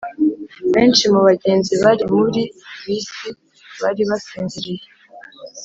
benshi 0.73 1.03
mu 1.13 1.19
bagenzi 1.27 1.73
bari 1.83 2.03
muri 2.15 2.41
bisi 2.85 3.27
bari 3.81 4.03
basinziriye. 4.09 4.85